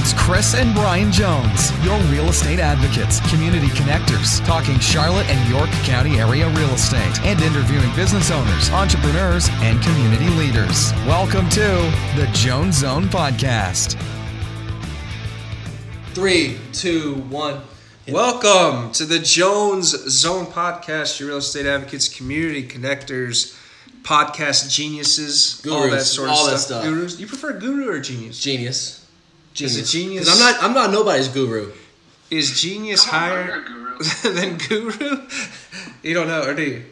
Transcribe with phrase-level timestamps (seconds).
[0.00, 5.68] It's Chris and Brian Jones, your real estate advocates, community connectors, talking Charlotte and York
[5.82, 10.92] County area real estate and interviewing business owners, entrepreneurs, and community leaders.
[11.04, 11.66] Welcome to
[12.14, 14.00] the Jones Zone Podcast.
[16.14, 17.60] Three, two, one.
[18.08, 23.58] Welcome to the Jones Zone Podcast, your real estate advocates, community connectors,
[24.02, 26.52] podcast geniuses, all Gurus, that sort of all stuff.
[26.52, 26.84] that stuff.
[26.84, 27.18] Gurus.
[27.18, 28.40] You prefer guru or genius?
[28.40, 29.04] Genius.
[29.66, 30.28] Is it genius?
[30.28, 30.62] 'Cause I'm not.
[30.64, 31.72] I'm not nobody's guru.
[32.30, 33.98] Is genius on, higher guru.
[34.34, 35.26] than guru?
[36.02, 36.84] you don't know, or do you?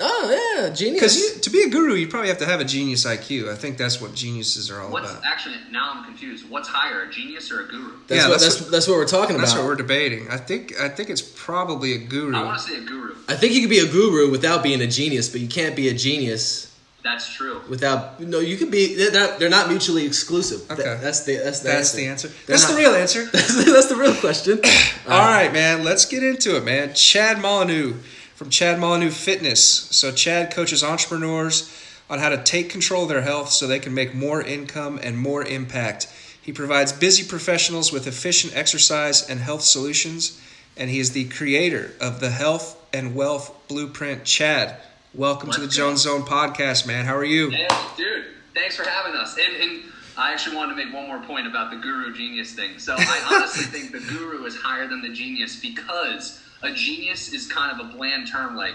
[0.00, 1.00] Oh yeah, genius.
[1.00, 3.48] Because to be a guru, you probably have to have a genius IQ.
[3.48, 5.24] I think that's what geniuses are all What's about.
[5.24, 6.50] actually now I'm confused.
[6.50, 7.92] What's higher, a genius or a guru?
[8.08, 9.56] that's, yeah, what, that's that's, that's what we're talking That's about.
[9.56, 10.28] That's what we're debating.
[10.30, 12.34] I think I think it's probably a guru.
[12.36, 13.14] I want to say a guru.
[13.28, 15.88] I think you could be a guru without being a genius, but you can't be
[15.88, 16.73] a genius
[17.04, 17.60] That's true.
[17.68, 18.18] without.
[18.18, 18.94] No, you can be.
[18.96, 20.66] They're not, they're not mutually exclusive.
[20.68, 20.98] That- Okay.
[21.02, 21.96] that's the that's the That's answer.
[21.98, 22.28] the answer.
[22.28, 23.24] They're That's the real answer.
[23.32, 24.58] that's, the, that's the real question.
[25.06, 25.84] All right, man.
[25.84, 26.94] Let's get into it, man.
[26.94, 27.94] Chad Molyneux
[28.34, 29.62] from Chad Molyneux Fitness.
[29.62, 31.70] So Chad coaches entrepreneurs
[32.08, 35.16] on how to take control of their health so they can make more income and
[35.18, 36.08] more impact.
[36.40, 40.40] He provides busy professionals with efficient exercise and health solutions,
[40.76, 44.24] and he is the creator of the Health and Wealth Blueprint.
[44.24, 44.76] Chad,
[45.14, 45.72] welcome to the go.
[45.72, 47.04] Jones Zone podcast, man.
[47.04, 47.50] How are you?
[47.50, 49.36] Hey, dude, thanks for having us.
[49.38, 49.82] And, and
[50.16, 52.78] I actually wanted to make one more point about the guru genius thing.
[52.78, 57.50] So I honestly think the guru is higher than the genius because a genius is
[57.50, 58.56] kind of a bland term.
[58.56, 58.74] Like,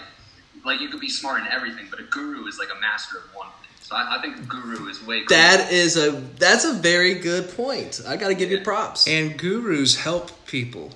[0.65, 3.23] like you could be smart in everything, but a guru is like a master of
[3.35, 3.69] one thing.
[3.81, 5.23] So I, I think guru is way.
[5.23, 5.39] cooler.
[5.41, 8.01] That is a that's a very good point.
[8.07, 9.07] I got to give you props.
[9.07, 10.91] And gurus help people.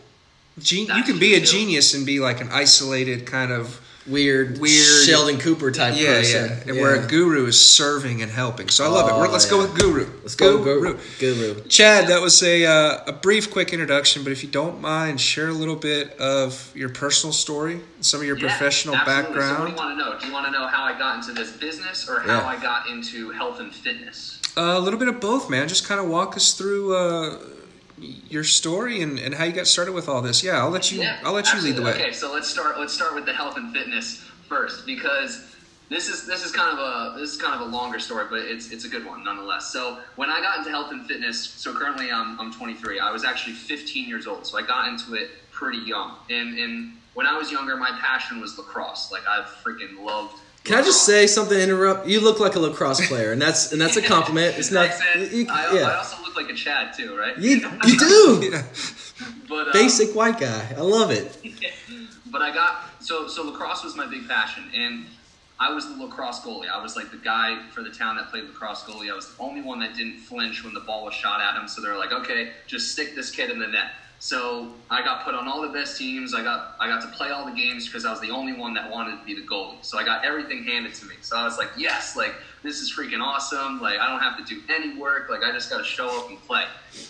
[0.60, 4.60] Gen- you can be a true, genius and be like an isolated kind of weird,
[4.60, 6.46] Weird- Sheldon Cooper type yeah, person.
[6.50, 6.64] yeah.
[6.74, 8.68] And Where a guru is serving and helping.
[8.70, 9.14] So I love it.
[9.14, 10.06] Oh, We're, let's go with guru.
[10.22, 11.00] Let's go guru.
[11.20, 11.62] Guru.
[11.70, 14.24] Chad, that was a uh, a brief, quick introduction.
[14.24, 18.26] But if you don't mind, share a little bit of your personal story, some of
[18.28, 19.24] your Yeah, professional absolutely.
[19.24, 19.70] So what do background.
[19.70, 20.20] you want to know?
[20.20, 22.46] Do you want to know how I got into this business or how Yeah.
[22.46, 24.40] I got into health and fitness?
[24.56, 25.68] Uh, a little bit of both, man.
[25.68, 27.40] Just kind of walk us through uh,
[28.30, 30.44] your story and, and how you got started with all this.
[30.44, 31.02] Yeah, I'll let you.
[31.02, 31.92] Yeah, I'll let you lead the way.
[31.94, 32.80] Okay, so let's start.
[32.80, 35.50] Let's start with the health and fitness first because
[35.90, 38.40] this is this is kind of a this is kind of a longer story, but
[38.40, 39.72] it's it's a good one nonetheless.
[39.72, 43.00] So when I got into health and fitness, so currently I'm I'm 23.
[43.00, 46.16] I was actually 15 years old, so I got into it pretty young.
[46.30, 49.12] And and when I was younger, my passion was lacrosse.
[49.12, 50.40] Like I freaking loved.
[50.64, 51.58] Can I just say something?
[51.58, 52.08] to Interrupt.
[52.08, 54.58] You look like a lacrosse player, and that's and that's a compliment.
[54.58, 54.90] It's not.
[54.94, 55.40] Thanks, man.
[55.40, 57.38] you- I, I yeah, also look like a Chad too, right?
[57.38, 58.50] you you do.
[58.52, 58.64] Yeah.
[59.50, 60.74] but, um, Basic white guy.
[60.76, 61.38] I love it.
[62.32, 65.06] but I got so so lacrosse was my big passion, and
[65.60, 66.70] I was the lacrosse goalie.
[66.70, 69.12] I was like the guy for the town that played lacrosse goalie.
[69.12, 71.68] I was the only one that didn't flinch when the ball was shot at him.
[71.68, 73.92] So they're like, okay, just stick this kid in the net.
[74.24, 76.34] So I got put on all the best teams.
[76.34, 78.74] I got I got to play all the games because I was the only one
[78.76, 79.84] that wanted to be the goalie.
[79.84, 81.16] So I got everything handed to me.
[81.20, 82.34] So I was like, yes, like
[82.64, 83.82] this is freaking awesome.
[83.82, 85.30] Like I don't have to do any work.
[85.30, 86.64] Like I just got to show up and play.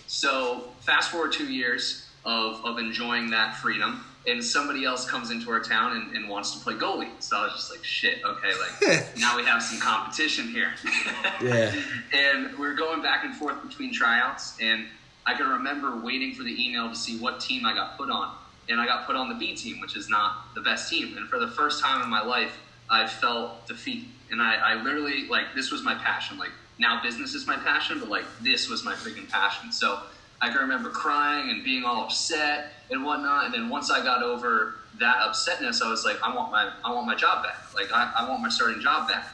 [0.08, 5.52] So fast forward two years of, of enjoying that freedom, and somebody else comes into
[5.52, 7.12] our town and, and wants to play goalie.
[7.20, 10.74] So I was just like, shit, okay, like now we have some competition here.
[11.44, 11.76] Yeah.
[12.12, 14.88] and we are going back and forth between tryouts, and
[15.26, 18.36] I can remember waiting for the email to see what team I got put on.
[18.70, 21.18] And I got put on the B team, which is not the best team.
[21.18, 22.58] And for the first time in my life,
[22.90, 24.08] I felt defeat.
[24.32, 26.38] And I, I literally, like, this was my passion.
[26.38, 29.72] Like, now business is my passion, but, like, this was my freaking passion.
[29.72, 30.00] So
[30.42, 33.46] I can remember crying and being all upset and whatnot.
[33.46, 36.94] And then once I got over that upsetness, I was like, I want my, I
[36.94, 37.74] want my job back.
[37.74, 39.28] Like, I, I want my starting job back.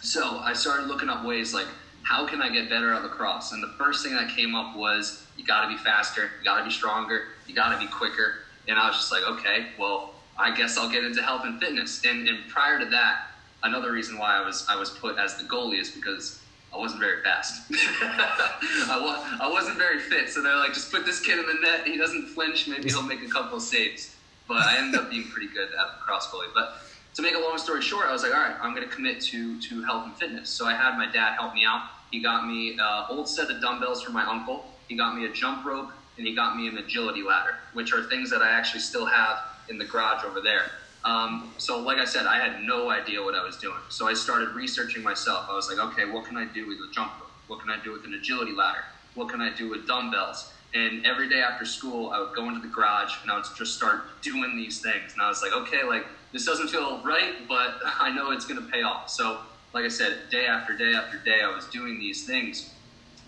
[0.00, 1.66] So I started looking up ways like
[2.02, 3.52] how can I get better at lacrosse?
[3.52, 6.58] And the first thing that came up was you got to be faster, you got
[6.58, 8.34] to be stronger, you got to be quicker.
[8.66, 12.04] And I was just like, okay, well, I guess I'll get into health and fitness.
[12.04, 13.28] And, and prior to that,
[13.62, 16.40] another reason why I was I was put as the goalie is because
[16.72, 17.62] I wasn't very fast.
[17.72, 20.28] I, wa- I wasn't very fit.
[20.28, 21.86] So they're like, just put this kid in the net.
[21.86, 22.68] He doesn't flinch.
[22.68, 24.14] Maybe he'll make a couple saves.
[24.46, 26.52] But I ended up being pretty good at lacrosse goalie.
[26.54, 26.82] But
[27.14, 29.20] to make a long story short, I was like, all right, I'm going to commit
[29.22, 30.50] to to health and fitness.
[30.50, 31.82] So I had my dad help me out.
[32.10, 34.64] He got me an old set of dumbbells from my uncle.
[34.88, 38.08] He got me a jump rope, and he got me an agility ladder, which are
[38.08, 39.36] things that I actually still have
[39.68, 40.62] in the garage over there.
[41.04, 43.78] Um, so, like I said, I had no idea what I was doing.
[43.88, 45.46] So I started researching myself.
[45.48, 47.30] I was like, okay, what can I do with a jump rope?
[47.46, 48.84] What can I do with an agility ladder?
[49.14, 50.52] What can I do with dumbbells?
[50.74, 53.74] And every day after school, I would go into the garage and I would just
[53.74, 55.12] start doing these things.
[55.14, 58.60] And I was like, okay, like this doesn't feel right, but I know it's going
[58.62, 59.08] to pay off.
[59.08, 59.38] So,
[59.72, 62.70] like I said, day after day after day, I was doing these things.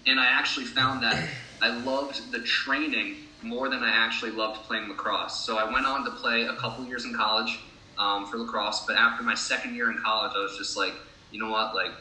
[0.07, 1.29] And I actually found that
[1.61, 5.45] I loved the training more than I actually loved playing lacrosse.
[5.45, 7.59] So I went on to play a couple years in college
[7.99, 10.95] um, for lacrosse, but after my second year in college, I was just like,
[11.31, 11.93] you know what, like.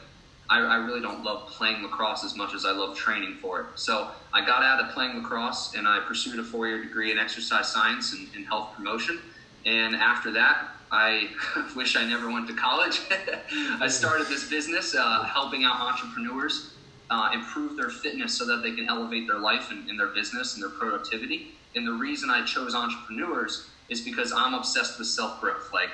[0.50, 3.66] I, I really don't love playing lacrosse as much as I love training for it.
[3.76, 7.20] So I got out of playing lacrosse and I pursued a four year degree in
[7.20, 9.20] exercise science and, and health promotion.
[9.64, 11.28] And after that, I
[11.76, 13.00] wish I never went to college.
[13.80, 16.70] I started this business uh, helping out entrepreneurs
[17.10, 20.54] uh, improve their fitness so that they can elevate their life and, and, their business
[20.54, 21.52] and their productivity.
[21.74, 25.70] And the reason I chose entrepreneurs is because I'm obsessed with self growth.
[25.72, 25.90] Like,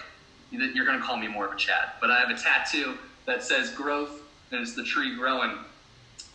[0.51, 2.95] you're going to call me more of a Chad, but I have a tattoo
[3.27, 5.59] that says growth and it's the tree growing.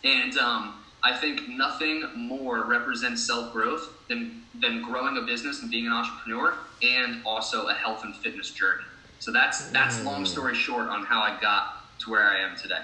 [0.04, 5.70] And um, I think nothing more represents self growth than, than growing a business and
[5.70, 8.84] being an entrepreneur and also a health and fitness journey.
[9.18, 10.04] So that's that's mm.
[10.04, 12.82] long story short on how I got to where I am today.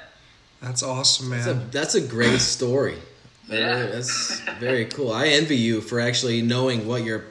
[0.61, 1.45] That's awesome, man.
[1.45, 2.97] That's a, that's a great story.
[3.51, 3.87] Yeah.
[3.87, 5.11] That's very cool.
[5.11, 7.25] I envy you for actually knowing what your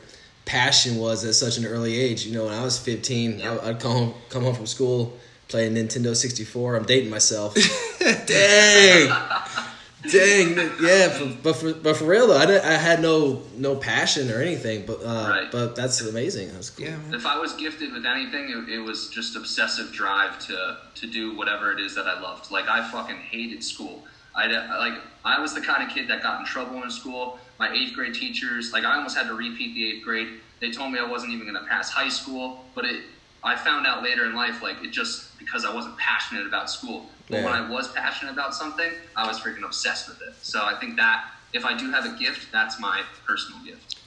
[0.46, 2.26] passion was at such an early age.
[2.26, 5.16] You know, when I was 15, I, would come home, come home from school,
[5.48, 6.76] play Nintendo 64.
[6.76, 7.54] I'm dating myself.
[8.26, 9.12] Dang.
[10.12, 13.76] Dang, yeah, for, but for but for real though, I, did, I had no no
[13.76, 15.52] passion or anything, but uh, Right.
[15.52, 16.52] but that's amazing.
[16.54, 16.86] That's cool.
[16.88, 16.98] Yeah.
[17.12, 21.36] If I was gifted with anything, it, it was just obsessive drive to to do
[21.36, 22.52] whatever it is that I loved.
[22.52, 24.04] Like I fucking hated school.
[24.36, 27.40] I like I was the kind of kid that got in trouble in school.
[27.60, 30.28] My eighth grade teachers, like I almost had to repeat the eighth grade.
[30.60, 33.02] They told me I wasn't even going to pass high school, but it.
[33.44, 37.06] I found out later in life, like it just because I wasn't passionate about school.
[37.30, 40.34] But when I was passionate about something, I was freaking obsessed with it.
[40.42, 44.00] So I think that if I do have a gift, that's my personal gift.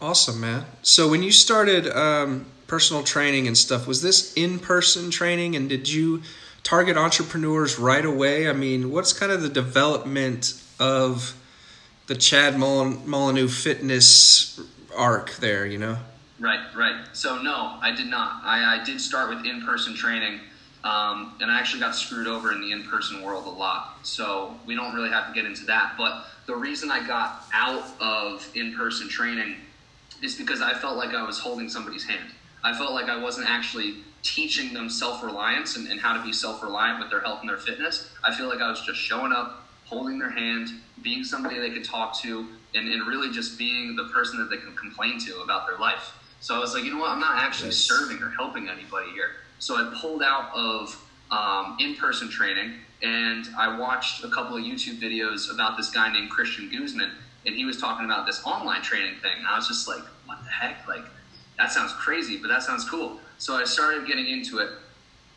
[0.00, 0.64] Awesome, man.
[0.82, 5.88] So when you started um, personal training and stuff, was this in-person training, and did
[5.88, 6.22] you
[6.62, 8.48] target entrepreneurs right away?
[8.48, 11.34] I mean, what's kind of the development of
[12.06, 14.60] the Chad Molyn- Molyneux fitness
[14.96, 15.66] arc there?
[15.66, 15.98] You know.
[16.38, 17.04] Right, right.
[17.12, 18.42] So no, I did not.
[18.42, 20.40] I, I did start with in-person training,
[20.84, 23.98] um, and I actually got screwed over in the in-person world a lot.
[24.02, 25.94] So we don't really have to get into that.
[25.98, 29.56] But the reason I got out of in-person training
[30.22, 32.30] is because I felt like I was holding somebody's hand.
[32.62, 37.00] I felt like I wasn't actually teaching them self-reliance and, and how to be self-reliant
[37.00, 38.10] with their health and their fitness.
[38.22, 40.68] I feel like I was just showing up, holding their hand,
[41.02, 44.58] being somebody they could talk to, and, and really just being the person that they
[44.58, 46.12] can complain to about their life.
[46.40, 47.10] So I was like, you know what?
[47.10, 49.30] I'm not actually serving or helping anybody here.
[49.60, 52.72] So I pulled out of um, in-person training
[53.02, 57.10] and I watched a couple of YouTube videos about this guy named Christian Guzman,
[57.46, 59.32] and he was talking about this online training thing.
[59.38, 60.86] And I was just like, what the heck?
[60.88, 61.04] Like,
[61.56, 63.20] that sounds crazy, but that sounds cool.
[63.38, 64.70] So I started getting into it,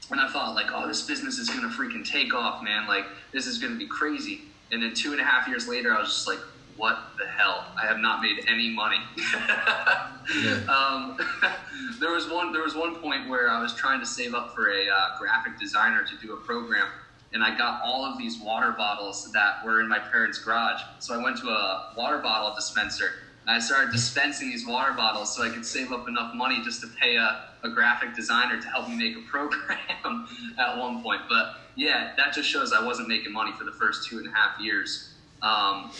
[0.09, 2.87] and I thought like, oh, this business is gonna freaking take off, man.
[2.87, 4.41] Like, this is gonna be crazy.
[4.71, 6.39] And then two and a half years later, I was just like,
[6.77, 7.65] what the hell?
[7.81, 8.97] I have not made any money.
[10.67, 11.17] um,
[11.99, 12.51] there was one.
[12.51, 15.59] There was one point where I was trying to save up for a uh, graphic
[15.59, 16.87] designer to do a program,
[17.33, 20.81] and I got all of these water bottles that were in my parents' garage.
[20.99, 23.13] So I went to a water bottle dispenser
[23.45, 26.81] and I started dispensing these water bottles so I could save up enough money just
[26.81, 29.77] to pay a, a graphic designer to help me make a program
[30.57, 31.21] at one point.
[31.27, 34.31] But yeah, that just shows I wasn't making money for the first two and a
[34.31, 35.13] half years.
[35.41, 35.91] Um,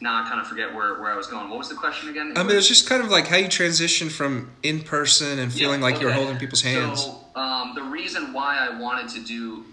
[0.00, 1.48] now I kind of forget where, where I was going.
[1.48, 2.32] What was the question again?
[2.36, 5.52] I mean, it was just kind of like how you transition from in person and
[5.52, 7.04] feeling Yeah, like you're holding people's hands.
[7.04, 9.64] So um, the reason why I wanted to do,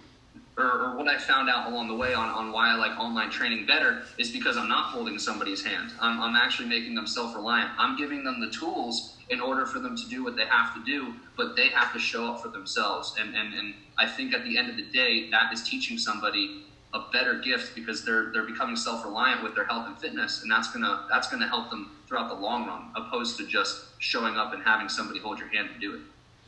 [0.57, 3.31] or, or what I found out along the way on, on why I like online
[3.31, 5.91] training better is because I'm not holding somebody's hand.
[5.99, 7.71] I'm, I'm actually making them self reliant.
[7.77, 10.83] I'm giving them the tools in order for them to do what they have to
[10.85, 13.15] do, but they have to show up for themselves.
[13.19, 16.63] And, and, and I think at the end of the day, that is teaching somebody
[16.93, 20.51] a better gift because they're they're becoming self reliant with their health and fitness, and
[20.51, 24.53] that's gonna that's gonna help them throughout the long run, opposed to just showing up
[24.53, 26.01] and having somebody hold your hand to do it.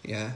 [0.03, 0.31] Yeah,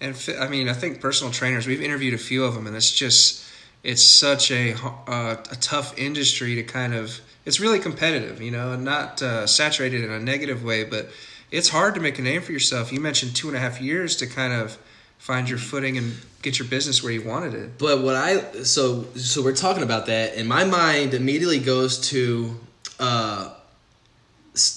[0.00, 1.66] and I mean, I think personal trainers.
[1.66, 3.44] We've interviewed a few of them, and it's just
[3.82, 7.20] it's such a uh, a tough industry to kind of.
[7.46, 11.08] It's really competitive, you know, and not uh, saturated in a negative way, but
[11.50, 12.92] it's hard to make a name for yourself.
[12.92, 14.76] You mentioned two and a half years to kind of
[15.18, 17.78] find your footing and get your business where you wanted it.
[17.78, 22.58] But what I so so we're talking about that, and my mind immediately goes to
[22.98, 23.52] uh,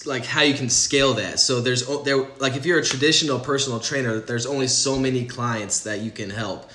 [0.05, 1.39] like how you can scale that.
[1.39, 5.25] So there's o- there like if you're a traditional personal trainer, there's only so many
[5.25, 6.69] clients that you can help.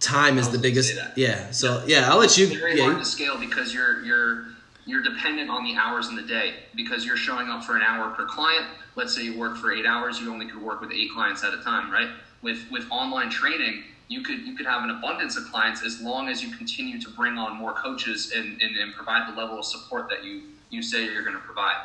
[0.00, 0.96] Time is the biggest.
[1.16, 1.50] Yeah.
[1.50, 2.46] So yeah, I'll let you.
[2.46, 2.84] It's very Yeah.
[2.84, 4.46] hard to scale because you're you're
[4.86, 8.10] you're dependent on the hours in the day because you're showing up for an hour
[8.14, 8.66] per client.
[8.94, 11.52] Let's say you work for eight hours, you only could work with eight clients at
[11.52, 12.08] a time, right?
[12.42, 16.28] With with online training, you could you could have an abundance of clients as long
[16.28, 19.64] as you continue to bring on more coaches and, and, and provide the level of
[19.64, 21.76] support that you you say you're going to provide.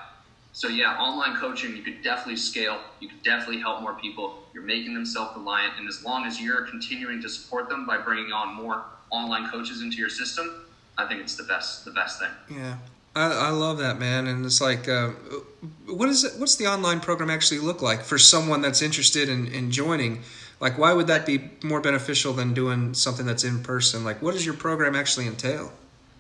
[0.54, 2.80] So yeah, online coaching you could definitely scale.
[3.00, 4.44] You could definitely help more people.
[4.54, 8.32] You're making them self-reliant, and as long as you're continuing to support them by bringing
[8.32, 10.66] on more online coaches into your system,
[10.98, 12.30] I think it's the best the best thing.
[12.56, 12.78] Yeah,
[13.16, 15.10] I, I love that man, and it's like, uh,
[15.88, 16.40] what is it?
[16.40, 20.22] What's the online program actually look like for someone that's interested in, in joining?
[20.64, 24.06] Like, why would that be more beneficial than doing something that's in person?
[24.06, 25.74] Like, what does your program actually entail?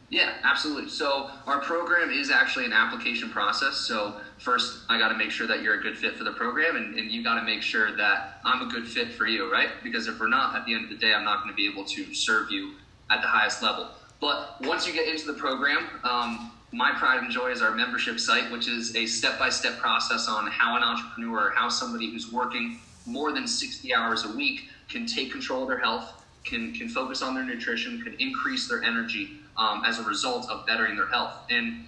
[0.09, 0.89] Yeah, absolutely.
[0.89, 3.77] So our program is actually an application process.
[3.77, 6.75] So first, I got to make sure that you're a good fit for the program,
[6.75, 9.69] and, and you got to make sure that I'm a good fit for you, right?
[9.81, 11.65] Because if we're not, at the end of the day, I'm not going to be
[11.65, 12.73] able to serve you
[13.09, 13.91] at the highest level.
[14.19, 18.19] But once you get into the program, um, my pride and joy is our membership
[18.19, 23.31] site, which is a step-by-step process on how an entrepreneur, how somebody who's working more
[23.31, 27.33] than 60 hours a week can take control of their health, can can focus on
[27.36, 31.33] their nutrition, can increase their energy um, as a result of bettering their health.
[31.50, 31.86] And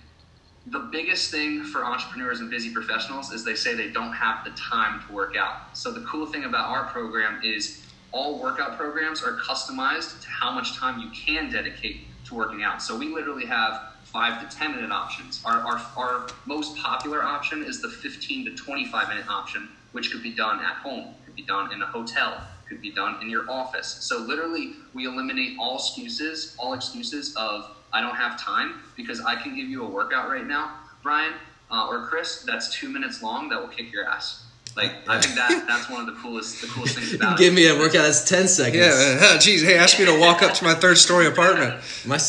[0.67, 4.51] the biggest thing for entrepreneurs and busy professionals is they say they don't have the
[4.51, 5.77] time to work out.
[5.77, 10.51] So the cool thing about our program is all workout programs are customized to how
[10.51, 12.81] much time you can dedicate to working out.
[12.81, 15.43] So we literally have five to 10 minute options.
[15.45, 20.21] Our, our, our most popular option is the 15 to 25 minute option, which could
[20.21, 23.49] be done at home, could be done in a hotel, could be done in your
[23.49, 23.87] office.
[24.01, 29.35] So literally, we eliminate all excuses, all excuses of I don't have time because I
[29.35, 31.31] can give you a workout right now, Brian
[31.71, 34.43] uh, or Chris, that's two minutes long that will kick your ass.
[34.75, 37.55] Like I think that that's one of the coolest the coolest things about Give it.
[37.55, 38.75] me a workout that's ten seconds.
[38.85, 41.81] Yeah, geez, hey, ask me to walk up to my third story apartment.
[42.05, 42.19] My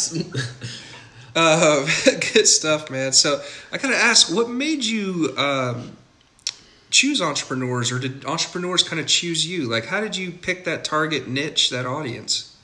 [1.38, 1.84] Uh,
[2.32, 3.12] good stuff, man.
[3.12, 5.94] So I gotta ask, what made you um,
[6.96, 9.68] choose entrepreneurs, or did entrepreneurs kind of choose you?
[9.68, 12.56] Like, how did you pick that target niche, that audience?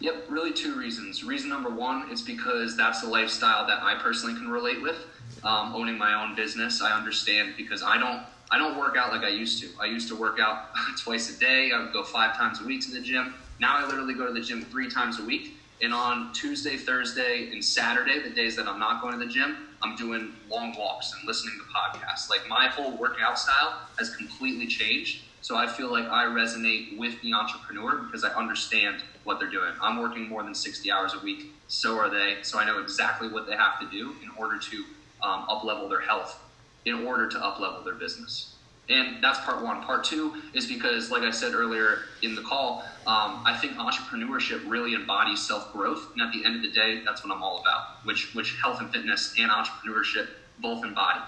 [0.00, 1.24] Yep, really two reasons.
[1.24, 4.96] Reason number one is because that's the lifestyle that I personally can relate with.
[5.42, 9.22] Um, owning my own business, I understand because I don't I don't work out like
[9.22, 9.68] I used to.
[9.80, 11.70] I used to work out twice a day.
[11.72, 13.34] I would go five times a week to the gym.
[13.60, 15.54] Now I literally go to the gym three times a week.
[15.80, 19.67] And on Tuesday, Thursday, and Saturday, the days that I'm not going to the gym,
[19.82, 21.64] I'm doing long walks and listening to
[21.98, 22.30] podcasts.
[22.30, 25.24] Like my whole workout style has completely changed.
[25.40, 29.72] So I feel like I resonate with the entrepreneur because I understand what they're doing.
[29.80, 31.42] I'm working more than 60 hours a week.
[31.68, 32.38] So are they.
[32.42, 34.84] So I know exactly what they have to do in order to
[35.22, 36.38] um, up level their health,
[36.84, 38.57] in order to up level their business.
[38.90, 39.82] And that's part one.
[39.82, 44.62] Part two is because, like I said earlier in the call, um, I think entrepreneurship
[44.68, 46.08] really embodies self growth.
[46.12, 48.80] And at the end of the day, that's what I'm all about, which, which health
[48.80, 50.28] and fitness and entrepreneurship
[50.60, 51.20] both embody.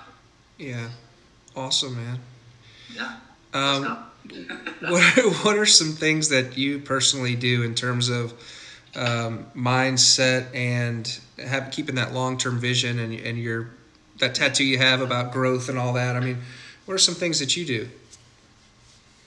[0.59, 0.89] Yeah,
[1.55, 2.19] awesome, man.
[2.95, 3.17] Yeah.
[3.53, 3.99] Um,
[4.81, 5.03] what
[5.45, 8.33] what are some things that you personally do in terms of
[8.95, 13.71] um, mindset and have, keeping that long term vision and and your
[14.19, 16.17] that tattoo you have about growth and all that?
[16.17, 16.39] I mean,
[16.91, 17.89] what are some things that you do?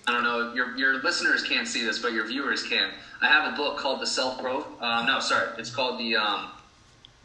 [0.05, 2.89] I don't know, your, your listeners can't see this, but your viewers can.
[3.21, 4.67] I have a book called The Self Growth.
[4.81, 6.51] Uh, no, sorry, it's called the um,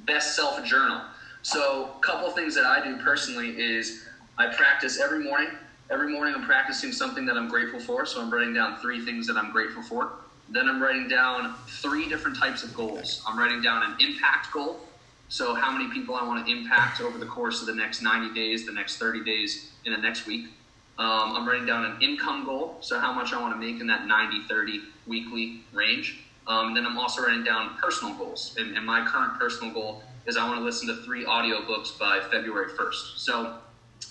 [0.06, 1.00] Best Self Journal.
[1.42, 4.06] So, a couple things that I do personally is
[4.38, 5.48] I practice every morning.
[5.90, 8.06] Every morning, I'm practicing something that I'm grateful for.
[8.06, 10.12] So, I'm writing down three things that I'm grateful for.
[10.48, 13.24] Then, I'm writing down three different types of goals.
[13.26, 14.78] I'm writing down an impact goal.
[15.30, 18.32] So, how many people I want to impact over the course of the next 90
[18.34, 20.46] days, the next 30 days, in the next week.
[20.98, 23.86] Um, I'm writing down an income goal, so how much I want to make in
[23.86, 26.18] that 90 30 weekly range.
[26.46, 28.56] Um, then I'm also writing down personal goals.
[28.58, 32.20] And, and my current personal goal is I want to listen to three audiobooks by
[32.30, 33.18] February 1st.
[33.18, 33.58] So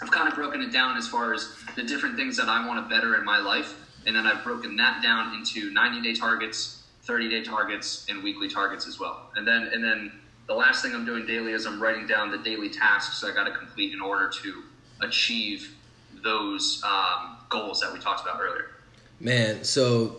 [0.01, 2.83] I've kind of broken it down as far as the different things that I want
[2.83, 3.75] to better in my life.
[4.05, 8.47] And then I've broken that down into 90 day targets, 30 day targets, and weekly
[8.47, 9.31] targets as well.
[9.35, 10.11] And then, and then
[10.47, 13.45] the last thing I'm doing daily is I'm writing down the daily tasks I got
[13.45, 14.63] to complete in order to
[15.01, 15.75] achieve
[16.23, 18.71] those um, goals that we talked about earlier.
[19.19, 20.17] Man, so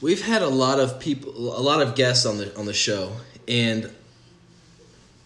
[0.00, 3.12] we've had a lot of people, a lot of guests on the on the show,
[3.48, 3.90] and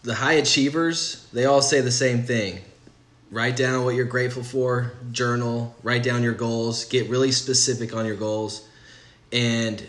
[0.03, 2.61] the high achievers, they all say the same thing.
[3.33, 8.07] Write down what you're grateful for, journal, write down your goals, get really specific on
[8.07, 8.69] your goals.
[9.33, 9.85] And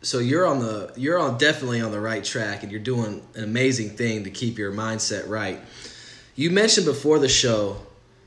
[0.00, 3.44] so you're on the you're on definitely on the right track and you're doing an
[3.44, 5.60] amazing thing to keep your mindset right.
[6.38, 7.78] You mentioned before the show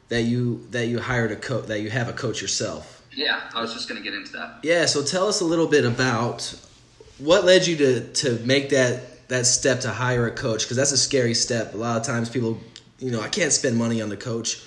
[0.09, 3.01] that you that you hired a coach that you have a coach yourself.
[3.15, 4.59] Yeah, I was just going to get into that.
[4.63, 6.53] Yeah, so tell us a little bit about
[7.19, 10.91] what led you to to make that that step to hire a coach because that's
[10.91, 11.73] a scary step.
[11.73, 12.59] A lot of times people,
[12.99, 14.61] you know, I can't spend money on the coach.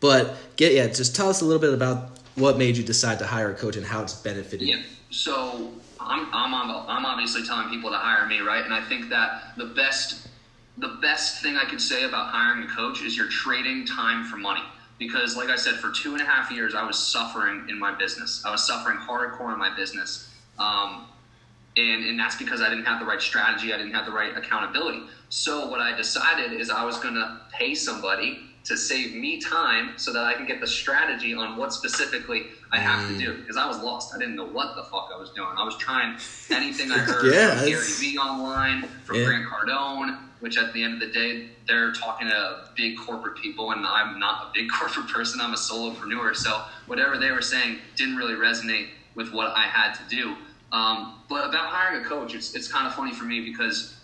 [0.00, 3.26] But get yeah, just tell us a little bit about what made you decide to
[3.26, 4.68] hire a coach and how it's benefited.
[4.68, 4.82] Yeah.
[5.08, 8.62] So I'm I'm I'm obviously telling people to hire me, right?
[8.62, 10.28] And I think that the best
[10.78, 14.36] the best thing I could say about hiring a coach is you're trading time for
[14.36, 14.62] money.
[14.98, 17.92] Because, like I said, for two and a half years, I was suffering in my
[17.92, 18.42] business.
[18.44, 20.30] I was suffering hardcore in my business.
[20.58, 21.06] Um,
[21.76, 24.36] and, and that's because I didn't have the right strategy, I didn't have the right
[24.36, 25.02] accountability.
[25.28, 29.92] So, what I decided is I was going to pay somebody to save me time
[29.96, 33.34] so that I can get the strategy on what specifically I have to do.
[33.34, 34.12] Because I was lost.
[34.14, 35.48] I didn't know what the fuck I was doing.
[35.56, 36.16] I was trying
[36.50, 39.24] anything I heard Yeah, from Gary Vee online, from Yeah.
[39.26, 43.70] Grant Cardone, which at the end of the day, they're talking to big corporate people,
[43.70, 45.40] and I'm not a big corporate person.
[45.40, 46.34] I'm a solopreneur.
[46.34, 50.34] So whatever they were saying didn't really resonate with what I had to do.
[50.72, 53.94] Um, but about hiring a coach, it's, it's kind of funny for me because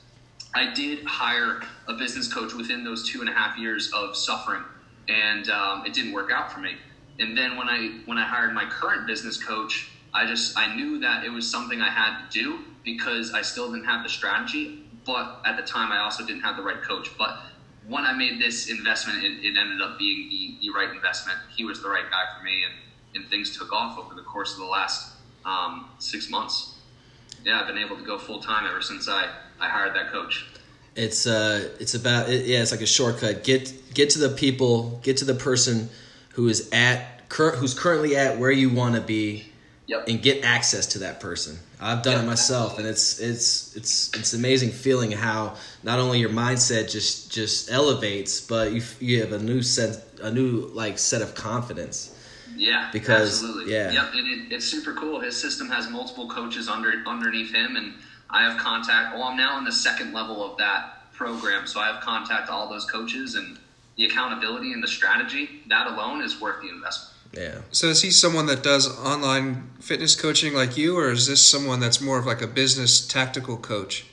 [0.55, 4.63] I did hire a business coach within those two and a half years of suffering,
[5.09, 6.77] and um, it didn't work out for me.
[7.21, 10.99] And then when I when I hired my current business coach, I just I knew
[11.01, 14.85] that it was something I had to do because I still didn't have the strategy,
[15.05, 17.11] but at the time I also didn't have the right coach.
[17.19, 17.39] But
[17.87, 21.39] when I made this investment, it, it ended up being the, the right investment.
[21.55, 24.55] He was the right guy for me, and, and things took off over the course
[24.55, 25.13] of the last
[25.45, 26.79] um, six months.
[27.45, 29.29] Yeah, I've been able to go full time ever since I,
[29.61, 30.47] I hired that coach.
[30.97, 33.45] It's uh, it's about it, yeah, it's like a shortcut.
[33.45, 35.89] Get get to the people, get to the person
[36.35, 39.47] who is at cur- who's currently at where you want to be,
[39.87, 40.07] Yep.
[40.09, 41.59] and get access to that person.
[41.81, 45.99] I've done Yeah, it myself, and it's it's it's it's an amazing feeling how not
[45.99, 50.71] only your mindset just just elevates, but you you have a new set a new
[50.75, 52.11] like set of confidence.
[52.57, 53.73] Yeah, Because- absolutely.
[53.73, 53.91] yeah.
[53.91, 55.19] Yep, and it, it's super cool.
[55.21, 57.95] His system has multiple coaches under underneath him, and
[58.29, 59.15] I have contact.
[59.15, 62.53] Well, I'm now in the second level of that program, so I have contact to
[62.53, 63.59] all those coaches, and
[63.97, 65.63] the accountability and the strategy.
[65.69, 67.17] That alone is worth the investment.
[67.33, 67.61] Yeah.
[67.71, 71.79] So is he someone that does online fitness coaching like you, or is this someone
[71.79, 74.07] that's more of like a business tactical coach?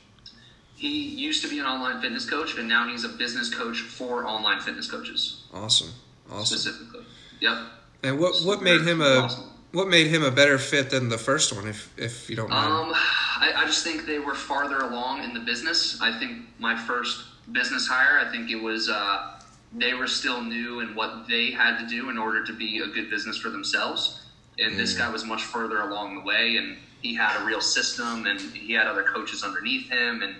[0.75, 4.27] He used to be an online fitness coach, and now he's a business coach for
[4.27, 5.89] online fitness coaches Awesome,
[6.31, 6.57] awesome.
[6.57, 7.03] specifically.
[7.39, 7.57] Yep.
[8.03, 9.27] And what what made him a
[9.71, 11.67] what made him a better fit than the first one?
[11.67, 12.71] If if you don't mind.
[12.71, 15.99] Um, I, I just think they were farther along in the business.
[15.99, 19.36] I think my first business hire, I think it was uh,
[19.73, 22.87] they were still new in what they had to do in order to be a
[22.87, 24.21] good business for themselves.
[24.59, 24.99] And this mm.
[24.99, 28.73] guy was much further along the way, and he had a real system, and he
[28.73, 30.35] had other coaches underneath him, and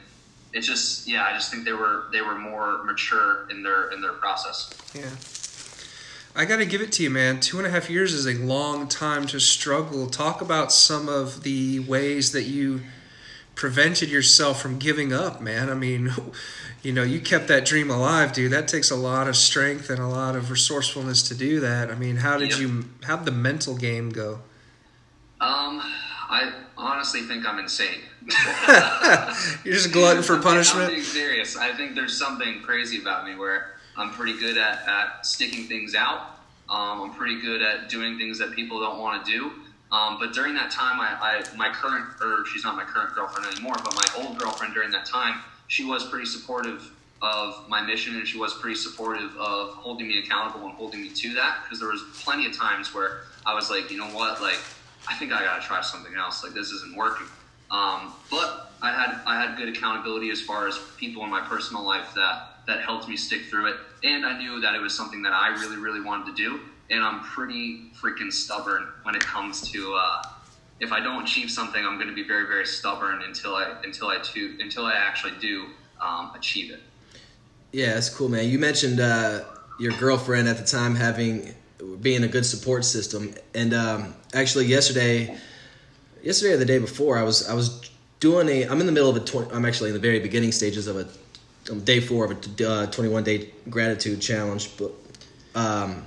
[0.53, 4.01] it just yeah, I just think they were they were more mature in their in
[4.01, 4.73] their process.
[4.95, 5.09] Yeah.
[6.35, 7.39] I got to give it to you, man.
[7.39, 10.05] Two and a half years is a long time to struggle.
[10.05, 12.81] Talk about some of the ways that you
[13.57, 15.69] prevented yourself from giving up, man.
[15.69, 16.11] I mean,
[16.83, 18.51] you know, you kept that dream alive, dude.
[18.53, 21.91] That takes a lot of strength and a lot of resourcefulness to do that.
[21.91, 22.59] I mean, how did Yep.
[22.59, 24.35] you, how'd the mental game go?
[25.41, 25.81] Um,
[26.29, 28.01] I honestly think I'm insane.
[29.63, 30.85] You're just glutton for punishment.
[30.89, 31.57] I'm being serious.
[31.57, 35.95] I think there's something crazy about me where I'm pretty good at, at sticking things
[35.95, 36.39] out.
[36.69, 39.51] Um, I'm pretty good at doing things that people don't want to do.
[39.91, 43.47] Um, but during that time, I, I my current or she's not my current girlfriend
[43.51, 48.15] anymore, but my old girlfriend during that time, she was pretty supportive of my mission
[48.15, 51.79] and she was pretty supportive of holding me accountable and holding me to that because
[51.79, 54.59] there was plenty of times where I was like, you know what, like
[55.07, 56.43] I think I gotta try something else.
[56.43, 57.27] Like this isn't working.
[57.71, 61.83] Um, but I had I had good accountability as far as people in my personal
[61.83, 65.21] life that that helped me stick through it, and I knew that it was something
[65.23, 66.59] that I really really wanted to do.
[66.89, 70.23] And I'm pretty freaking stubborn when it comes to uh,
[70.79, 74.09] if I don't achieve something, I'm going to be very very stubborn until I until
[74.09, 75.67] I to, until I actually do
[76.01, 76.81] um, achieve it.
[77.71, 78.47] Yeah, that's cool, man.
[78.47, 79.43] You mentioned uh,
[79.79, 81.53] your girlfriend at the time having
[82.01, 85.37] being a good support system, and um, actually yesterday,
[86.23, 88.67] yesterday or the day before, I was I was doing a.
[88.67, 89.19] I'm in the middle of a.
[89.19, 91.07] 20, I'm actually in the very beginning stages of a
[91.71, 94.91] um, day four of a uh, 21 day gratitude challenge, but
[95.55, 96.03] um,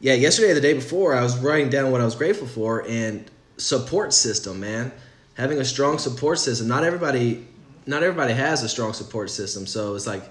[0.00, 3.28] yeah, yesterday the day before, I was writing down what I was grateful for and
[3.56, 4.92] support system, man.
[5.34, 6.68] Having a strong support system.
[6.68, 7.46] Not everybody,
[7.86, 10.22] not everybody has a strong support system, so it's like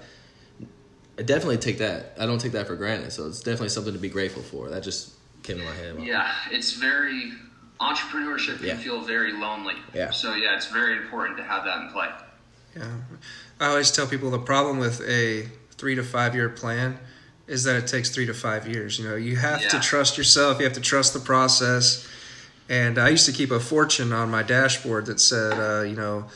[1.18, 2.14] I definitely take that.
[2.18, 3.12] I don't take that for granted.
[3.12, 4.68] So it's definitely something to be grateful for.
[4.68, 5.96] That just came to my head.
[6.00, 7.32] Yeah, it's very
[7.80, 8.74] entrepreneurship Yeah.
[8.74, 9.74] can feel very lonely.
[9.94, 10.10] Yeah.
[10.10, 12.08] So yeah, it's very important to have that in play.
[12.76, 12.86] Yeah.
[13.60, 16.98] I always tell people the problem with a three to five year plan
[17.48, 18.98] is that it takes three to five years.
[18.98, 22.06] You know, you have to trust yourself, you have to trust the process.
[22.68, 26.26] And I used to keep a fortune on my dashboard that said, uh, you know,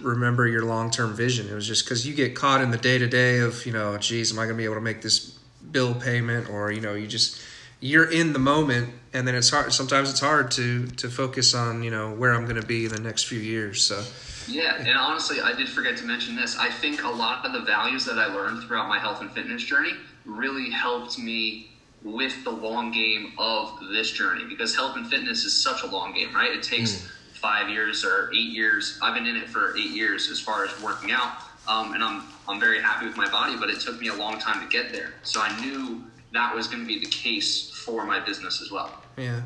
[0.00, 1.48] remember your long term vision.
[1.48, 3.98] It was just because you get caught in the day to day of, you know,
[3.98, 5.38] geez, am I going to be able to make this
[5.70, 6.48] bill payment?
[6.48, 7.42] Or, you know, you just,
[7.80, 9.72] you're in the moment, and then it's hard.
[9.72, 12.92] Sometimes it's hard to to focus on you know where I'm going to be in
[12.92, 13.82] the next few years.
[13.82, 14.04] So
[14.46, 16.56] Yeah, and honestly, I did forget to mention this.
[16.58, 19.64] I think a lot of the values that I learned throughout my health and fitness
[19.64, 19.92] journey
[20.24, 21.70] really helped me
[22.02, 26.12] with the long game of this journey because health and fitness is such a long
[26.12, 26.52] game, right?
[26.52, 28.98] It takes five years or eight years.
[29.02, 32.22] I've been in it for eight years as far as working out, um, and I'm
[32.46, 34.92] I'm very happy with my body, but it took me a long time to get
[34.92, 35.14] there.
[35.22, 39.02] So I knew that was going to be the case for my business as well.
[39.16, 39.42] Yeah.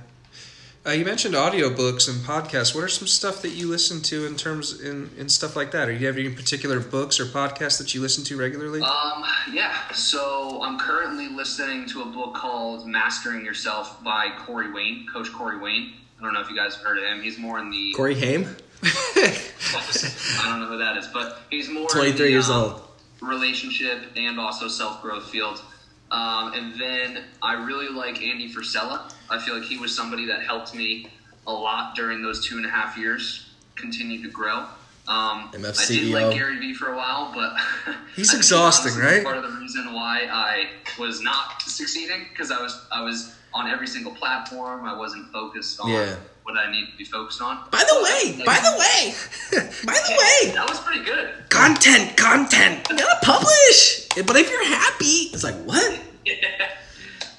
[0.86, 2.74] Uh, you mentioned audiobooks and podcasts.
[2.74, 5.88] What are some stuff that you listen to in terms in, in stuff like that?
[5.88, 8.80] Or do you have any particular books or podcasts that you listen to regularly?
[8.80, 9.92] Um, yeah.
[9.92, 15.58] So I'm currently listening to a book called Mastering Yourself by Corey Wayne, Coach Corey
[15.58, 15.92] Wayne.
[16.18, 17.22] I don't know if you guys have heard of him.
[17.22, 21.82] He's more in the Corey Haim, I don't know who that is, but he's more
[21.82, 22.82] in 23 the, years um, old.
[23.20, 25.62] relationship and also self growth field.
[26.10, 29.12] Um, and then I really like Andy Frisella.
[29.28, 31.08] I feel like he was somebody that helped me
[31.46, 34.64] a lot during those two and a half years, continue to grow.
[35.08, 37.56] Um, MF I did like Gary Vee for a while, but
[38.14, 39.24] He's exhausting, right?
[39.24, 40.68] Part of the reason why I
[40.98, 44.84] was not succeeding because I was I was on every single platform.
[44.84, 46.16] I wasn't focused on Yeah.
[46.50, 47.58] What I needed to be focused on.
[47.70, 49.14] By the way, by the way,
[49.84, 51.30] by the way, That was pretty good.
[51.48, 52.86] content, content.
[52.90, 54.06] you gotta publish.
[54.26, 56.00] But if you're happy, it's like what?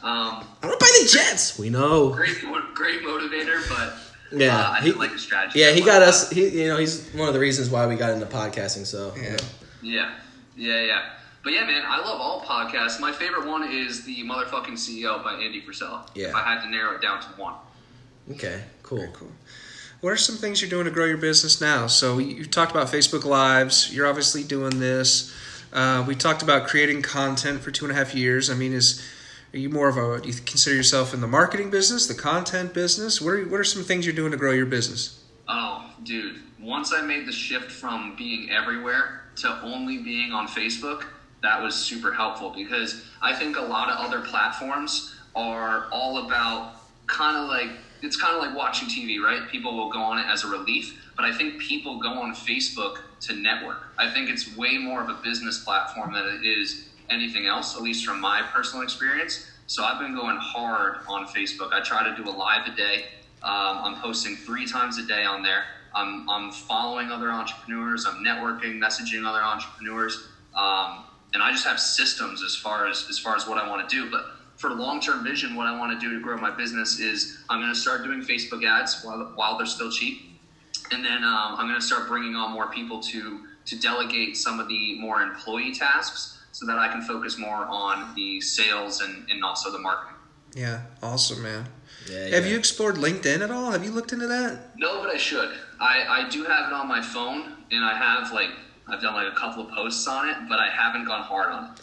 [0.03, 1.59] Um, I want to buy the Jets.
[1.59, 2.09] We know.
[2.09, 2.35] great,
[2.73, 3.93] great motivator, but
[4.35, 5.59] Yeah, uh, I he- like the strategy.
[5.59, 6.31] Yeah, he got us.
[6.31, 8.87] He, you know, he's one of the reasons why we got into podcasting.
[8.87, 9.29] So you Yeah.
[9.29, 9.37] know.
[9.83, 10.11] Yeah,
[10.57, 11.01] yeah, yeah.
[11.43, 12.99] But yeah, man, I love all podcasts.
[12.99, 16.07] My favorite one is the motherfucking CEO by Andy Frisella.
[16.15, 16.29] Yeah.
[16.29, 17.53] If I had to narrow it down to one.
[18.29, 19.07] Okay, cool.
[19.13, 19.31] Cool.
[20.01, 21.87] What are some things you're doing to grow your business now?
[21.87, 23.93] So you you talked about Facebook Lives.
[23.93, 25.33] You're obviously doing this.
[25.71, 28.49] Uh, we talked about creating content for two and a half years.
[28.49, 29.01] I mean, is
[29.53, 30.21] are you more of a?
[30.21, 33.21] Do you consider yourself in the marketing business, the content business?
[33.21, 35.23] What are what are some things you're doing to grow your business?
[35.47, 36.41] Oh, dude.
[36.59, 41.05] Once I made the shift from being everywhere to only being on Facebook,
[41.41, 46.75] that was super helpful because I think a lot of other platforms are all about
[47.07, 49.47] kind of like it's kind of like watching TV, right?
[49.49, 52.97] People will go on it as a relief, but I think people go on Facebook
[53.21, 53.93] to network.
[53.97, 57.81] I think it's way more of a business platform than it is anything else, at
[57.81, 59.45] least from my personal experience.
[59.67, 61.71] So I've been going hard on Facebook.
[61.73, 63.05] I try to do a live a day.
[63.43, 65.65] Um, I'm posting three times a day on there.
[65.93, 68.05] I'm, I'm following other entrepreneurs.
[68.05, 73.17] I'm networking, messaging other entrepreneurs, um, and I just have systems as far as as
[73.19, 74.09] far as what I want to do.
[74.09, 74.25] But
[74.61, 77.59] for long term vision, what I want to do to grow my business is I'm
[77.59, 80.39] going to start doing Facebook ads while while they're still cheap,
[80.91, 84.59] and then um, I'm going to start bringing on more people to to delegate some
[84.59, 89.29] of the more employee tasks so that I can focus more on the sales and,
[89.29, 90.15] and also the marketing.
[90.53, 91.67] Yeah, awesome, man.
[92.09, 92.51] Yeah, Have yeah.
[92.51, 93.71] you explored LinkedIn at all?
[93.71, 94.77] Have you looked into that?
[94.77, 95.49] No, but I should.
[95.79, 98.49] I, I do have it on my phone, and I have like
[98.87, 101.63] I've done like a couple of posts on it, but I haven't gone hard on
[101.65, 101.81] it.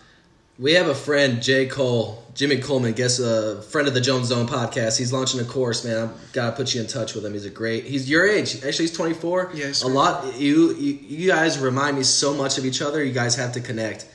[0.59, 1.66] We have a friend, J.
[1.66, 4.99] Cole, Jimmy Coleman, guess a friend of the Jones Zone podcast.
[4.99, 6.09] He's launching a course, man.
[6.09, 7.33] I've got to put you in touch with him.
[7.33, 7.85] He's a great.
[7.85, 8.57] He's your age.
[8.57, 9.53] Actually, he's 24.
[9.55, 10.37] Yeah, he's a lot.
[10.37, 13.05] You, you you guys remind me so much of each other.
[13.05, 14.09] You guys have to connect.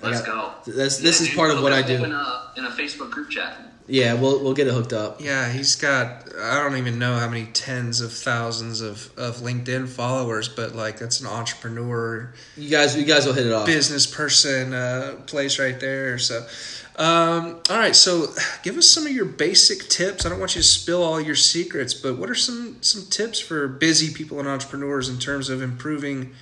[0.00, 0.72] Let's got- go.
[0.72, 1.94] This this Yeah, is dude, part of what I do.
[2.04, 3.69] In a, in a Facebook group chat.
[3.90, 5.20] Yeah, we'll we'll get it hooked up.
[5.20, 9.88] Yeah, he's got I don't even know how many tens of thousands of, of LinkedIn
[9.88, 13.66] followers, but like that's an entrepreneur You guys you guys will hit it off.
[13.66, 16.18] business person uh, place right there.
[16.18, 16.46] So,
[16.96, 17.96] um, all right.
[17.96, 18.26] So,
[18.62, 20.24] give us some of your basic tips.
[20.24, 23.40] I don't want you to spill all your secrets, but what are some some tips
[23.40, 26.32] for busy people and entrepreneurs in terms of improving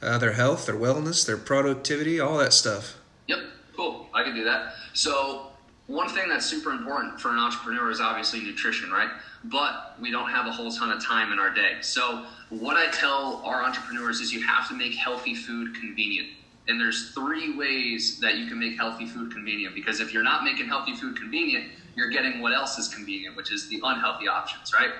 [0.00, 2.96] uh, their health, their wellness, their productivity, all that stuff?
[3.26, 3.38] Yep,
[3.76, 4.08] cool.
[4.14, 4.74] I can do that.
[4.94, 5.45] So,
[5.86, 9.10] one thing that's super important for an entrepreneur is obviously nutrition, right?
[9.44, 11.76] But we don't have a whole ton of time in our day.
[11.80, 16.28] So, what I tell our entrepreneurs is you have to make healthy food convenient.
[16.68, 20.42] And there's three ways that you can make healthy food convenient because if you're not
[20.42, 24.72] making healthy food convenient, you're getting what else is convenient, which is the unhealthy options,
[24.74, 24.90] right?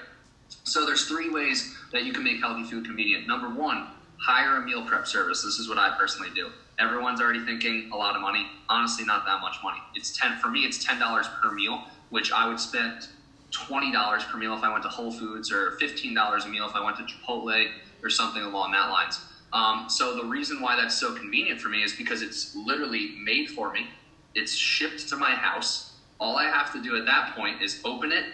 [0.62, 3.26] So there's three ways that you can make healthy food convenient.
[3.26, 5.42] Number one, hire a meal prep service.
[5.42, 6.50] This is what I personally do.
[6.78, 8.46] Everyone's already thinking a lot of money.
[8.68, 9.78] Honestly, not that much money.
[9.94, 10.60] It's ten for me.
[10.60, 13.08] It's ten dollars per meal, which I would spend
[13.50, 16.66] twenty dollars per meal if I went to Whole Foods, or fifteen dollars a meal
[16.66, 17.68] if I went to Chipotle,
[18.02, 19.20] or something along that lines.
[19.52, 23.48] Um, so the reason why that's so convenient for me is because it's literally made
[23.48, 23.88] for me.
[24.34, 25.92] It's shipped to my house.
[26.20, 28.24] All I have to do at that point is open it,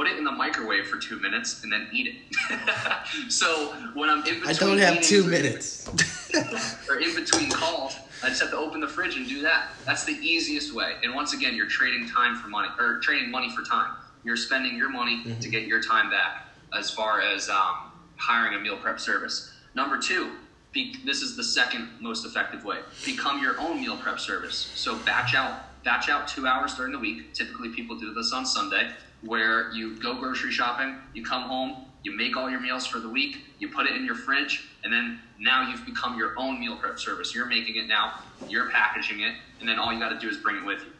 [0.00, 3.28] put it in the microwave for two minutes, and then eat it.
[3.30, 5.86] so when I'm in between, I don't have two minutes.
[6.88, 9.72] or in between calls, I just have to open the fridge and do that.
[9.84, 10.94] That's the easiest way.
[11.02, 13.92] And once again, you're trading time for money, or trading money for time.
[14.24, 18.58] You're spending your money to get your time back as far as um, hiring a
[18.58, 19.52] meal prep service.
[19.74, 20.30] Number two,
[20.72, 22.78] be, this is the second most effective way.
[23.04, 24.72] Become your own meal prep service.
[24.76, 27.32] So batch out batch out two hours during the week.
[27.34, 28.90] Typically, people do this on Sunday,
[29.22, 33.08] where you go grocery shopping, you come home, you make all your meals for the
[33.08, 36.76] week, you put it in your fridge, and then now you've become your own meal
[36.76, 37.34] prep service.
[37.34, 40.38] You're making it now, you're packaging it, and then all you got to do is
[40.38, 40.92] bring it with you.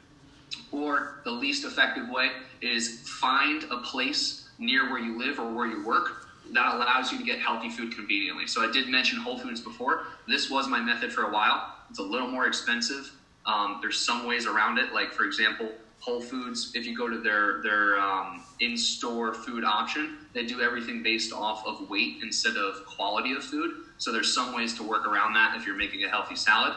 [0.72, 2.30] Or the least effective way
[2.60, 7.18] is find a place near where you live or where you work that allows you
[7.18, 8.46] to get healthy food conveniently.
[8.46, 10.06] So I did mention Whole Foods before.
[10.26, 11.76] This was my method for a while.
[11.90, 13.10] It's a little more expensive.
[13.46, 14.92] Um, there's some ways around it.
[14.92, 20.18] Like for example, Whole Foods, if you go to their their um, in-store food option,
[20.32, 23.70] they do everything based off of weight instead of quality of food.
[23.98, 26.74] So there's some ways to work around that if you're making a healthy salad.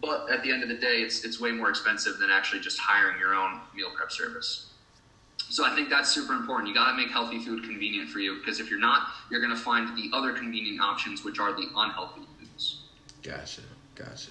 [0.00, 2.78] But at the end of the day, it's it's way more expensive than actually just
[2.78, 4.72] hiring your own meal prep service.
[5.48, 6.68] So I think that's super important.
[6.68, 9.54] You got to make healthy food convenient for you because if you're not, you're going
[9.54, 12.80] to find the other convenient options, which are the unhealthy foods.
[13.22, 13.60] Gotcha.
[13.94, 14.30] Gotcha.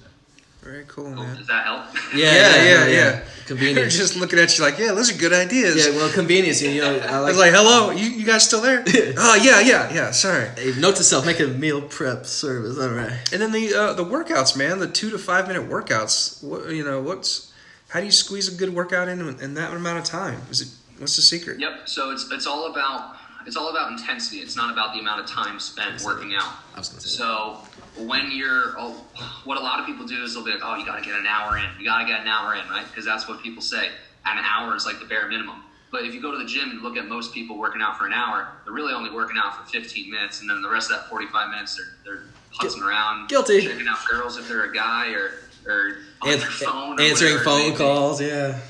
[0.63, 1.36] Very cool, Oh, man.
[1.36, 1.86] does that help?
[2.15, 3.12] Yeah, Yeah, yeah, yeah.
[3.12, 3.97] They're Convenience.
[3.97, 5.76] just looking at you like, yeah, those are good ideas.
[5.86, 6.62] Yeah, well, convenience.
[6.62, 8.82] You know, I I was like, hello, you, you guys still there?
[9.17, 10.47] oh, yeah, yeah, yeah, sorry.
[10.56, 12.80] Hey, note to self: make a meal prep service.
[12.80, 13.12] All right.
[13.34, 16.41] And then the uh, the workouts, man, the two to five minute workouts.
[16.41, 17.52] What you know, what's
[17.89, 20.39] how do you squeeze a good workout in in that amount of time?
[20.49, 21.60] Is it what's the secret?
[21.60, 21.73] Yep.
[21.89, 24.38] So it's it's all about it's all about intensity.
[24.39, 26.53] It's not about the amount of time spent working out.
[26.75, 27.10] I was gonna say.
[27.10, 27.60] So
[27.97, 29.06] when you're, oh,
[29.45, 31.13] what a lot of people do is they'll be like, oh, you got to get
[31.19, 31.65] an hour in.
[31.79, 32.86] You got to get an hour in, right?
[32.88, 33.89] Because that's what people say.
[34.25, 35.63] An hour is like the bare minimum.
[35.91, 38.08] But if you go to the gym and look at most people working out for
[38.08, 40.97] an hour, they're really only working out for 15 minutes, and then the rest of
[40.97, 42.23] that 45 minutes they're they're
[42.60, 43.62] putzing around, Guilty.
[43.62, 45.34] checking out girls if they're a guy, or
[45.67, 48.19] or An- phone, answering phone calls.
[48.21, 48.60] Yeah.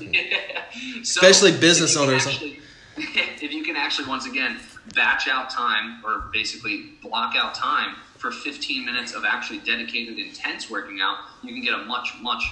[1.04, 2.26] So, Especially business owners.
[2.26, 2.58] actually-
[2.96, 4.60] if you can actually, once again,
[4.94, 10.70] batch out time or basically block out time for 15 minutes of actually dedicated, intense
[10.70, 12.42] working out, you can get a much, much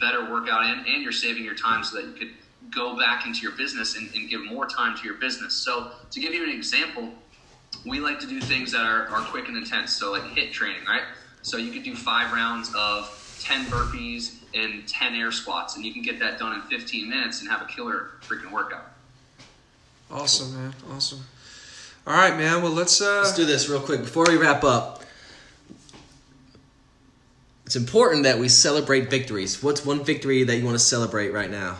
[0.00, 2.30] better workout in, and you're saving your time so that you could
[2.70, 5.54] go back into your business and, and give more time to your business.
[5.54, 7.12] So, to give you an example,
[7.84, 9.92] we like to do things that are, are quick and intense.
[9.92, 11.02] So, like HIIT training, right?
[11.42, 15.92] So, you could do five rounds of 10 burpees and 10 air squats, and you
[15.92, 18.86] can get that done in 15 minutes and have a killer freaking workout.
[20.10, 20.74] Awesome, man.
[20.92, 21.20] Awesome.
[22.06, 22.62] All right, man.
[22.62, 25.02] Well, let's uh Let's do this real quick before we wrap up.
[27.66, 29.62] It's important that we celebrate victories.
[29.62, 31.76] What's one victory that you want to celebrate right now?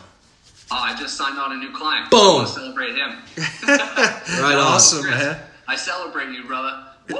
[0.71, 2.09] Oh, I just signed on a new client.
[2.09, 2.19] Boom.
[2.19, 3.17] I want to celebrate him.
[4.41, 4.59] Right on.
[4.59, 5.37] awesome, Chris, man.
[5.67, 6.85] I celebrate you, brother.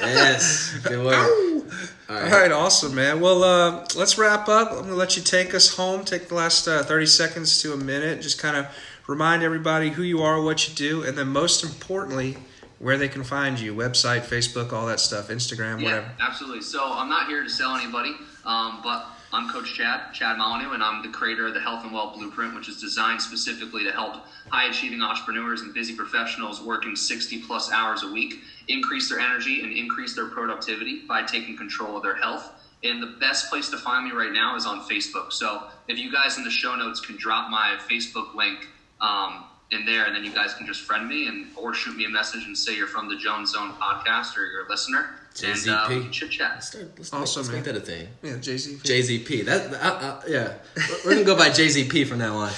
[0.00, 0.78] Yes.
[0.84, 1.14] Good work.
[1.16, 2.32] All All right.
[2.32, 3.20] right, awesome, man.
[3.20, 4.70] Well, uh, let's wrap up.
[4.72, 6.04] I'm gonna let you take us home.
[6.04, 8.20] Take the last uh, 30 seconds to a minute.
[8.22, 8.66] Just kind of
[9.06, 12.36] remind everybody who you are, what you do, and then most importantly,
[12.78, 13.74] where they can find you.
[13.74, 16.10] Website, Facebook, all that stuff, Instagram, Yeah, whatever.
[16.20, 16.62] absolutely.
[16.62, 20.82] So I'm not here to sell anybody, um, but I'm Coach Chad, Chad Molyneux, and
[20.82, 24.16] I'm the creator of the Health and Wealth Blueprint, which is designed specifically to help
[24.50, 29.62] high achieving entrepreneurs and busy professionals working 60 plus hours a week increase their energy
[29.62, 32.52] and increase their productivity by taking control of their health.
[32.84, 35.32] And the best place to find me right now is on Facebook.
[35.32, 38.66] So if you guys in the show notes can drop my Facebook link
[39.02, 42.04] um, in there, and then you guys can just friend me and or shoot me
[42.04, 45.10] a message and say you're from the Jones Zone podcast or you're a listener,
[45.44, 46.02] and uh, we JZP.
[46.02, 46.50] can chit chat.
[46.54, 48.08] Let's start- let's Awesome, make, let's make that a thing.
[48.22, 48.76] Yeah, Jay Z.
[48.84, 49.44] JZP.
[49.46, 50.54] That, uh, uh, yeah.
[50.76, 52.50] We're- We're gonna go by JZP from now on.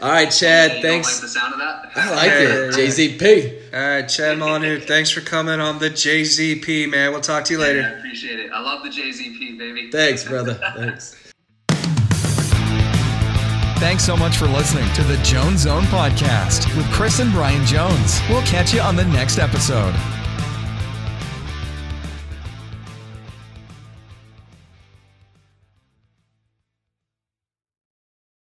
[0.00, 0.76] All right, Chad.
[0.76, 1.08] You Thanks.
[1.08, 1.90] Don't like the sound of that?
[1.96, 2.76] I like Yeah, it.
[2.76, 2.88] yeah, yeah.
[2.88, 3.74] JZP.
[3.74, 7.10] All right, Chad Molyneux, thanks for coming on the JZP, man.
[7.12, 7.98] We'll talk to you later I later.
[7.98, 8.52] appreciate it.
[8.52, 9.90] I love the JZP, baby.
[9.90, 10.54] Thanks, brother.
[10.76, 11.27] Thanks.
[13.78, 18.20] Thanks so much for listening to the Jones Zone Podcast with Chris and Brian Jones.
[18.28, 19.94] We'll catch you on the next episode.